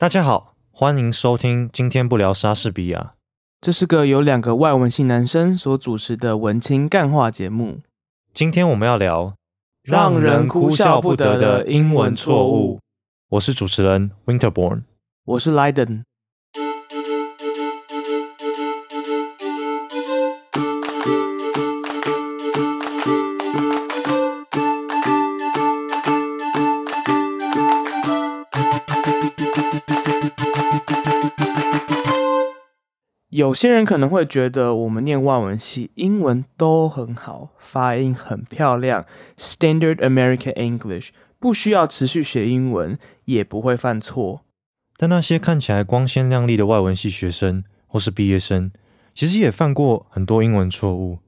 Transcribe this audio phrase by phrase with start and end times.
[0.00, 1.68] 大家好，欢迎收听。
[1.72, 3.14] 今天不聊莎士比亚，
[3.60, 7.80] 这是个由两个外文系男生所主持的文青干话节目。
[8.32, 9.34] 今天我们要聊
[9.82, 12.78] 让人哭笑不得的英文错误。
[13.30, 14.84] 我是主持人 Winterborn，
[15.24, 16.04] 我是 Lydon。
[33.38, 39.06] 有些人可能会觉得我们念外文系，英文都很好，发音很漂亮
[39.36, 44.40] ，Standard American English，不需要持续学英文，也不会犯错。
[44.96, 48.72] 但那些看起来光鲜亮丽的外文系学生或是毕业生，
[49.14, 51.20] 其实也犯过很多英文错误，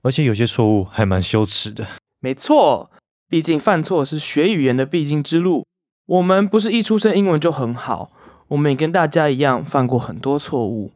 [0.00, 1.86] 而且有些错误还蛮羞耻的。
[2.20, 2.90] 没错，
[3.28, 5.66] 毕竟犯错是学语言的必经之路。
[6.06, 8.10] 我们不是一出生英文就很好，
[8.48, 10.92] 我们也跟大家一样犯过很多错误。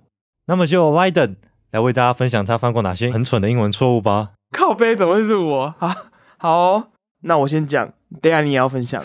[0.46, 1.36] 那么就 Lyden
[1.70, 4.32] 来为大家分享他犯过哪些很蠢的英文错误吧。
[4.52, 5.96] 靠背怎么会是我 啊？
[6.38, 6.90] 好，
[7.22, 9.02] 那我先讲，等下你也要分享。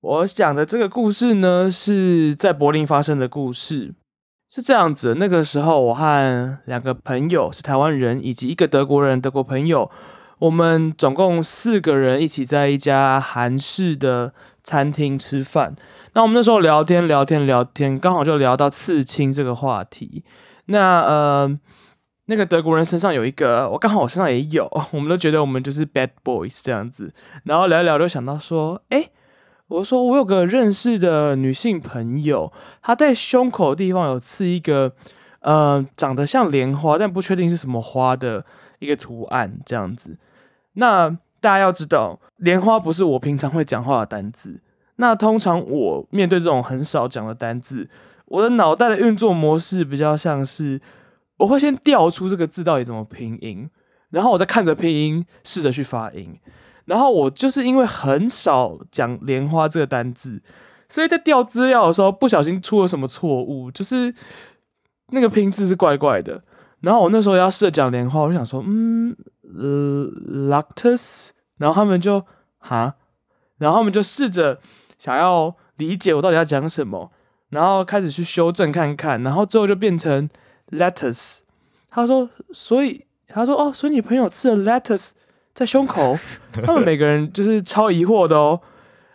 [0.00, 3.94] 我讲的这个故事呢，是在柏林发生的故事。
[4.48, 9.90] 是这样子，那个时候我和两个朋友是台湾人，以及一个德国人，德国朋友，
[10.40, 15.74] 我们总共四个人一起在一家韩式的餐厅吃饭。
[16.12, 20.22] 那我们那时候聊天聊天聊天，刚好就聊到刺青这个话题。
[20.66, 21.58] 那呃，
[22.26, 27.12] 那个德国人身上有一个，我刚好我身上也有，我们都觉得我们就是 bad boys 这样子。
[27.44, 29.10] 然后聊一聊，就想到说，哎，
[29.66, 34.92] 我说我有个认识的女性朋友，她在胸口的地方有刺一个，
[35.40, 38.44] 呃，长得像莲花，但不确定是什么花的
[38.78, 40.16] 一个图案这样子。
[40.74, 44.60] 那大家要知道，莲花不是我平常会讲话的单字。
[44.96, 47.90] 那通常我面对这种很少讲的单字。
[48.32, 50.80] 我的脑袋的运作模式比较像是，
[51.36, 53.68] 我会先调出这个字到底怎么拼音，
[54.08, 56.38] 然后我再看着拼音试着去发音。
[56.86, 60.42] 然后我就是因为很少讲莲花这个单字，
[60.88, 64.14] 所以在调资料的时候不小心出了什么错误，就是
[65.08, 66.42] 那个拼字是怪怪的。
[66.80, 69.14] 然后我那时候要试着讲莲花，我就想说，嗯
[70.48, 71.28] ，lactus，
[71.58, 72.24] 然后他们就
[72.58, 72.94] 哈，
[73.58, 74.58] 然后他们就试着
[74.98, 77.11] 想要理解我到底要讲什么。
[77.52, 80.28] 然后开始去修正看看，然后最后就变成
[80.70, 81.40] lettuce。
[81.90, 85.10] 他说，所以他说哦，所以你朋友吃了 lettuce
[85.52, 86.18] 在胸口，
[86.64, 88.58] 他们每个人就是超疑惑的哦。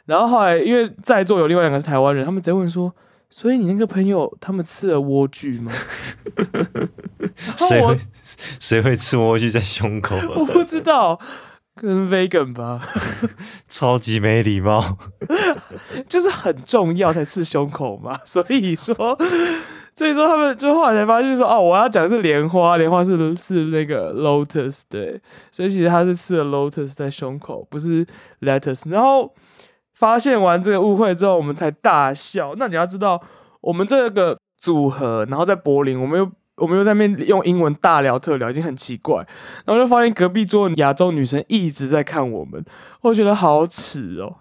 [0.06, 2.94] 然后后来因为在座有另外两个是台湾人，他们直接问说，
[3.32, 5.72] 所以你那个朋友他们吃了莴苣吗？
[7.58, 8.00] 谁会
[8.60, 10.16] 谁会吃莴苣在胸口？
[10.38, 11.20] 我不知道。
[11.78, 12.82] 跟 vegan 吧，
[13.70, 14.98] 超级没礼貌，
[16.10, 18.20] 就是很重要才刺胸口嘛。
[18.26, 18.96] 所以说，
[19.96, 25.22] 所以说他们就后来才发现说，哦，我要讲的是莲花，莲花是是那个 lotus，对，
[25.52, 28.06] 所以其实他是刺了 lotus 在胸口，不是
[28.42, 28.90] lettuce。
[28.90, 29.34] 然后
[29.94, 32.54] 发现完这个误会之后，我们才大笑。
[32.58, 33.22] 那你要知道，
[33.62, 36.32] 我们这个组合，然后在柏林，我们又。
[36.58, 39.26] 我们又在那边用英文大聊特聊，已经很奇怪，
[39.66, 42.64] 然后就发现隔壁桌亚洲女生一直在看我们，
[43.02, 44.36] 我觉得好耻哦。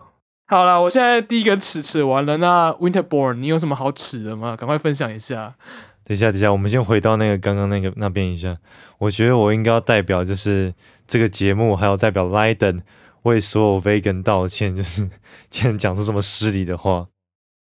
[0.49, 4.57] 好了，我现在第一个耻耻完了，那 Winterborn，你有什么好耻的吗？
[4.57, 5.57] 赶快分享一下。
[6.05, 8.57] 等一下，等一下，我们先回到那个刚刚那个那边一下。
[8.99, 10.73] 我觉得我应该要代表就是
[11.07, 12.83] 这个节目，还有代表 Lyden
[13.25, 15.11] 为所有 Vegan 道歉，就是
[15.51, 17.09] 竟然讲出这么失礼的话。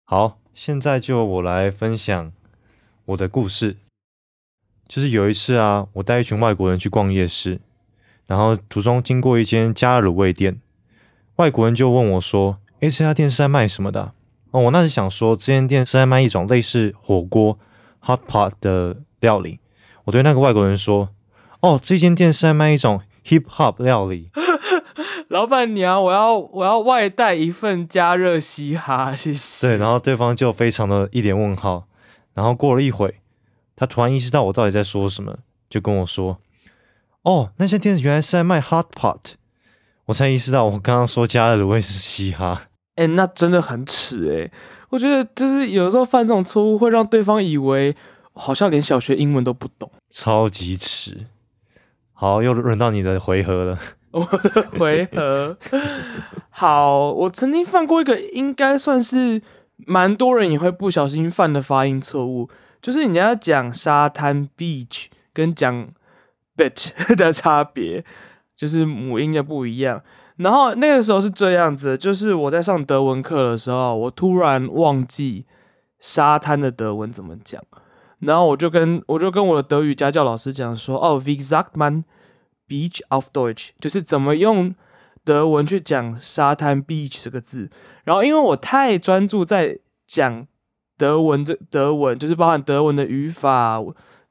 [0.06, 2.32] 好，现在就我来分享
[3.06, 3.78] 我的故事。
[4.88, 7.60] 就是有一次啊，我带一群外国人去逛夜市，
[8.26, 10.60] 然后途中经过一间加热卤味店，
[11.36, 14.14] 外国人就问我说：“诶，这家店是在卖什么的？”
[14.52, 17.60] 哦，我那时想说，这间店是在卖一种类似火锅
[18.02, 19.60] hot pot 的料理。
[20.06, 21.10] 我对那个外国人说
[21.60, 24.30] ：“哦，这间店是在卖一种 hip hop 料理。
[25.28, 29.68] ”老板娘，我要我要外带一份加热嘻哈，谢谢。
[29.68, 31.88] 对，然后对方就非常的一脸问号，
[32.34, 33.16] 然后过了一会。
[33.78, 35.38] 他突然意识到我到底在说什么，
[35.70, 36.40] 就跟我说
[37.24, 39.36] ：“哦，那些店子原来是在卖 hot pot。”
[40.08, 42.64] 我才意识到我刚刚说加的卤味是嘻哈。
[42.96, 44.52] 哎，那真的很耻哎！
[44.90, 47.96] 我觉得就是有时候犯这种错误，会让对方以为
[48.34, 51.28] 好像连小学英文都不懂，超级耻。
[52.14, 53.78] 好，又轮到你的回合了。
[54.12, 55.58] 我 的回合。
[56.50, 59.42] 好，我曾经犯过一个应该算是
[59.76, 62.50] 蛮多人也会不小心犯的发音错误。
[62.88, 65.90] 就是你要讲沙滩 beach 跟讲
[66.56, 68.06] bitch 的差别，
[68.56, 70.02] 就是母音的不一样。
[70.38, 75.46] 然后那个时候是这样子，就是我在上德文课的时候，我突然忘记
[76.00, 77.62] 沙滩的德文怎么讲。
[78.20, 82.06] 然后我就跟我就跟我的德语家教老师讲说，哦，wie sagt man
[82.70, 84.74] Beach auf Deutsch，就是怎么用
[85.26, 87.70] 德文去讲沙滩 beach 这个字。
[88.06, 90.48] 然后因为我太专注在讲
[90.98, 93.80] 德文这德文，就是包含德文的语法、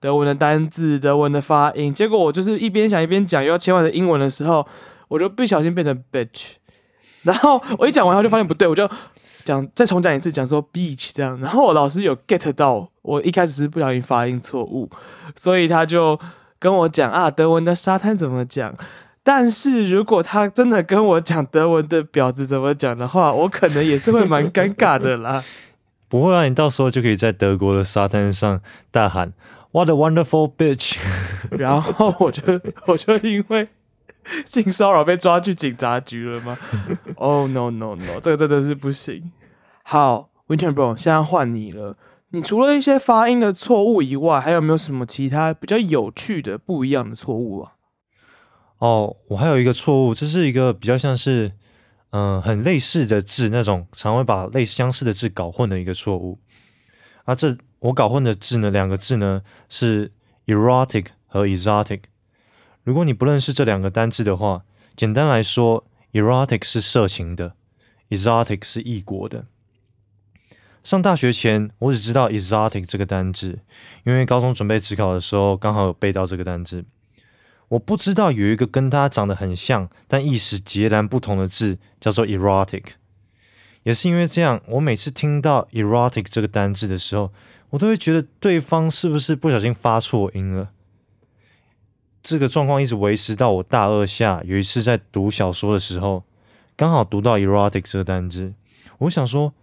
[0.00, 4.66] 德文的单字、德文的发音，结果我就是一边想一边讲，又要切换成英文的时候，
[5.08, 6.54] 我就不小心变成 bitch。
[7.22, 8.88] 然后我一讲完后就发现不对，我就
[9.44, 11.40] 讲再重讲一次，讲说 beach 这样。
[11.40, 12.90] 然后我老师有 get 到。
[13.06, 14.90] 我一开始是不小心发音错误，
[15.36, 16.18] 所以他就
[16.58, 18.74] 跟我讲啊，德文的沙滩怎么讲？
[19.22, 25.44] 但是如果他真的跟我讲德文的婊子怎么讲的话，我可能也是会蛮尴尬的啦。
[26.08, 28.60] 不会啊，你到时候就可以在德国的沙滩上
[28.90, 29.32] 大喊
[29.72, 30.96] “What a wonderful bitch”，
[31.58, 32.42] 然后我就
[32.86, 33.68] 我就因为
[34.44, 36.56] 性骚扰被抓去警察局了吗
[37.16, 39.32] ？Oh no no no，这个真的是不行。
[39.82, 41.96] 好，Winter Bro，现在换你了。
[42.30, 47.72] 你除了一些发音的错误以外，还有没有什么其他比较有趣的、不一样的错误啊？
[48.78, 51.52] 哦，我还有一个错误，这是一个比较像是，
[52.16, 56.38] 嗯，很类似的字，那种常会把类相似的字搞混的一个错误。
[57.24, 60.10] 啊，这我搞混的字呢，两个字呢是
[60.46, 62.04] erotic 和 exotic。
[62.84, 64.64] 如果你不认识这两个单字的话，
[64.96, 67.52] 简单来说，erotic 是色情的
[68.08, 69.44] ，exotic 是异国的。
[70.82, 73.58] 上大学前，我只知道 exotic 这个单字，
[74.04, 76.86] 因为高中准备职考的时候刚好有背到这个单字。
[77.68, 82.82] 我不知道有一个跟它长得很像，但意思截然不同的字叫做 erotic。
[83.82, 87.32] 也是因为这样，我每次听到 erotic 这个单字的时候，
[87.70, 90.70] 我都会觉得对方是不是不小心发错音了。
[92.22, 96.24] 这个状况一直维持到我大二下，有一次在读小说的时候，
[96.76, 98.54] 刚好读到 erotic 这个单字，
[98.98, 99.54] 我想说。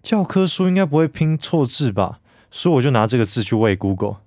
[0.00, 2.20] 教科书应该不会拼错字吧？
[2.52, 4.18] 所以我就拿这个字去喂 Google，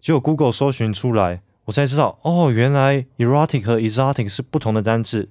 [0.00, 5.28] 结果 Google 搜寻出来，我才知道哦，原来 erotic 和 exotic 是不同的单字。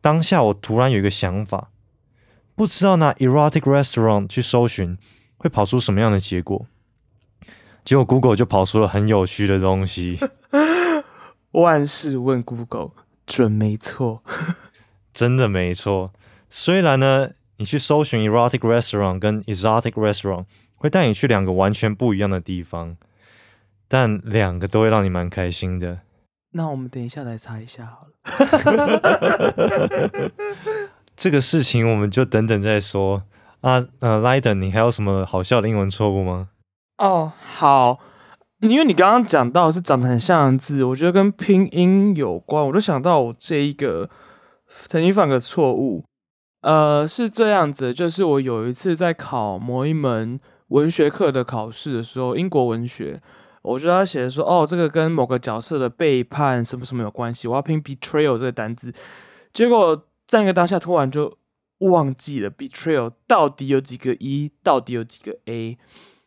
[0.00, 1.70] 当下我突然有一个想法，
[2.54, 4.96] 不知道拿 erotic restaurant 去搜寻
[5.36, 6.66] 会跑出什么样的结果。
[7.84, 10.18] 结果 Google 就跑出了很有趣的东西。
[11.52, 12.92] 万事问 Google，
[13.26, 14.22] 准没错，
[15.12, 16.12] 真的没错。
[16.50, 17.30] 虽然呢。
[17.56, 22.96] 你去搜寻 erotic restaurant 跟 exotic restaurant，会带你去两个完全不一样的地方，
[23.94, 26.00] 但两个都会让你蛮开心的。
[26.50, 28.10] 那我们等一下来查一下好了。
[31.14, 33.22] 这个事情我们就等等再说
[33.60, 33.86] 啊。
[34.00, 36.48] 呃，Liden，你还有什么好笑的英文错误吗？
[36.98, 38.00] 哦，好，
[38.62, 44.10] 因为你刚刚讲到是长得很像的字，我觉得跟拼音有关，我就想到我这一个
[44.66, 46.04] 曾经犯个错误。
[46.62, 53.22] 呃，是这样子，就是我有一次在考某一门文学课的考试的时候，英国文学，
[53.64, 58.92] 我就要写说，哦，这个跟某个角色的背叛什么什么有关系，我要拼 betrayal 这个单字，
[59.52, 61.36] 结果在那个当下突然就
[61.78, 65.76] 忘记了 betrayal 到底有几个 e，到底有几个 a。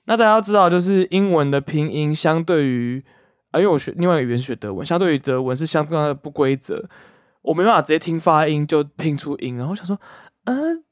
[0.05, 3.05] 那大家要知道，就是英文的拼音相对于，
[3.51, 6.89] 啊，因为我学另外一个语言学德文，相对于德文是相当的不规则，
[7.43, 9.99] 我没办法直接听发音就拼出音，然后想说。
[10.45, 10.85] 嗯，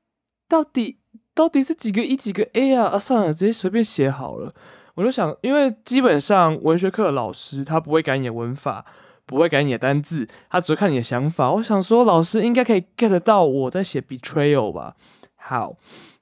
[0.50, 1.00] 到底
[1.34, 2.88] 到底是几个一几个 a 啊？
[2.88, 4.54] 啊，算了，直接随便写好了。
[4.96, 8.86] 我就想，因为基本上文学课的老师他不会改你的文法，
[9.26, 11.52] 不会改你的单字，他只会看你的想法。
[11.52, 14.96] 我想说，老师应该可以 get 到我在写 betrayal 吧？
[15.36, 15.76] 好，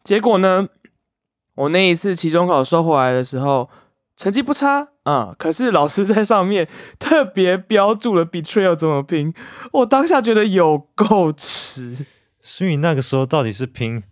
[0.03, 0.67] 结果呢，
[1.55, 3.69] 我那一次期中考收回来的时候，
[4.17, 5.35] 成绩不差啊。
[5.37, 9.33] 可是老师在上面特别标注了 betrayal 怎么拼，
[9.71, 12.05] 我当下觉得有够迟。
[12.41, 14.03] 所以那个时候到底是拼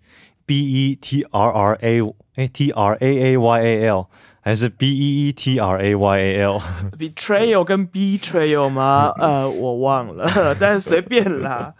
[0.45, 1.99] B E T R R A
[2.35, 4.07] 哎 T R A A Y A L
[4.41, 9.13] 还是 B E E T R A Y A L？Betrayal 跟 Betrayal 吗？
[9.19, 10.29] 呃，我忘了，
[10.59, 11.75] 但是随便啦。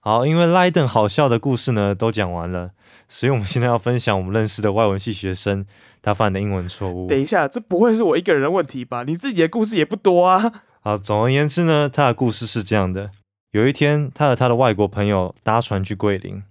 [0.00, 2.70] 好，因为 Liden 好笑的故事呢都讲完了，
[3.08, 5.66] 所以我们现在要分享我们认识的外文系学生
[6.00, 7.08] 他犯的英文错误。
[7.08, 9.02] 等一下，这不会是我一个人的问题吧？
[9.02, 10.52] 你自己的故事也不多啊。
[10.80, 13.10] 好，总而言之呢，他的故事是这样的。
[13.50, 16.42] 有一天，他和他的外国朋友搭船去桂林。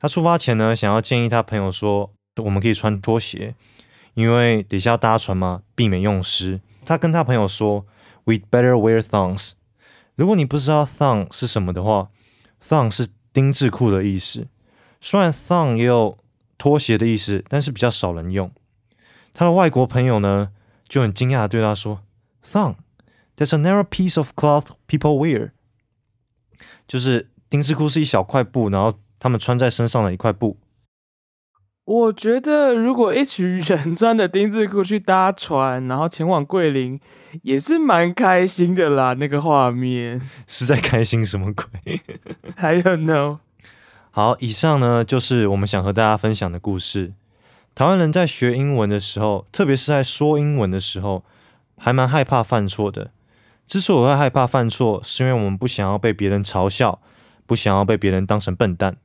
[0.00, 2.10] 他出发前呢，想要建议他朋友说
[2.42, 3.54] ：“我们可以穿拖鞋，
[4.18, 7.86] 因为底下搭船嘛，避免用湿。”他跟他朋友说
[8.24, 9.52] ：“We'd better wear thongs。”
[10.16, 12.08] 如果你不知道 thong 是什么的话
[12.60, 14.48] ，thong 是丁字裤的意思。
[15.00, 16.18] 虽然 thong 也有
[16.58, 18.50] 拖鞋的意思，但是比较少人用。
[19.32, 20.50] 他的外国朋友呢，
[20.88, 22.02] 就很惊讶的对他说
[22.44, 25.52] ：“Thong，that's a narrow piece of cloth people wear。”
[26.88, 30.56] 就是丁字裤是一小块布，然后他们穿在身上的一块布。
[31.88, 37.00] 我觉得如果一群人穿着丁字裤去搭船，然后前往桂林，
[37.40, 39.14] 也是蛮开心的啦。
[39.14, 42.02] 那个画面 是在开心什么鬼
[42.56, 43.38] ？，I don't know。
[44.10, 47.14] 好，以上呢就是我们想和大家分享的故事。
[47.74, 51.24] 台湾人在学英文的时候，特别是在说英文的时候，
[51.78, 53.12] 还蛮害怕犯错的。
[53.66, 57.00] 之所以会害怕犯错，是因为我们不想要被别人嘲笑，
[57.46, 58.98] 不想要被别人当成笨蛋。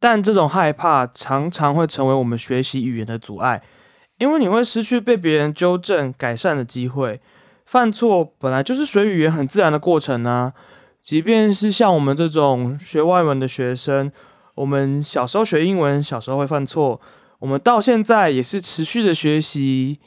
[0.00, 3.62] 但这种害怕常常会成为我们学习语言的阻碍，
[4.18, 7.20] 因为你会失去被别人纠正、改善的机会。
[7.66, 10.54] 犯错本来就是学语言很自然的过程啊。
[11.02, 14.10] 即便是像我们这种学外文的学生，
[14.54, 17.00] 我们小时候学英文，小时候会犯错，
[17.38, 20.00] 我们到现在也是持续的学习，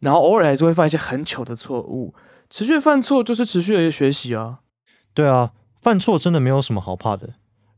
[0.00, 2.14] 然后偶尔还是会犯一些很糗的错误。
[2.48, 4.60] 持续犯错就是持续的学习啊。
[5.12, 7.30] 对啊，犯错真的没有什么好怕的。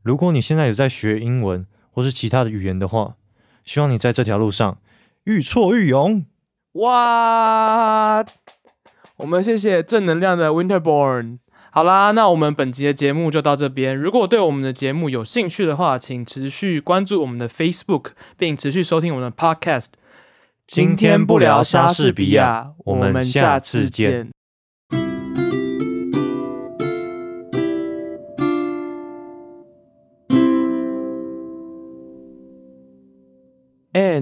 [0.03, 3.17] 如果你现在有在学英文或是其他的语言的话，
[3.65, 4.79] 希望你在这条路上
[5.25, 6.27] 愈挫愈勇。
[6.73, 8.25] 哇！
[9.19, 11.39] 我们谢谢正能量的 Winterborn。
[11.71, 13.97] 好啦，那我们本集的节目就到这边。
[13.97, 18.07] 如果对我们的节目有兴趣的话，请持续关注我们的 Facebook，
[18.37, 19.89] 并持续收听我们的 Podcast。
[20.67, 24.31] 今天不聊莎士比亚我们下次见。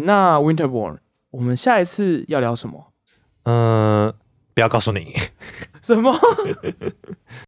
[0.05, 0.99] 那 Winterborn，
[1.31, 2.93] 我们下一次要聊什么？
[3.45, 4.13] 嗯、
[4.55, 5.15] 不要告诉你。
[5.83, 6.15] 什么？